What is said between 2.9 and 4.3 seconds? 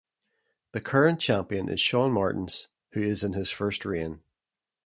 who is in his first reign.